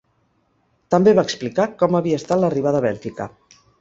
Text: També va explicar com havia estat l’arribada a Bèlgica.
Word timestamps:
També 0.95 1.13
va 1.19 1.25
explicar 1.29 1.67
com 1.83 1.99
havia 1.99 2.21
estat 2.23 2.43
l’arribada 2.45 2.81
a 2.81 2.87
Bèlgica. 2.87 3.29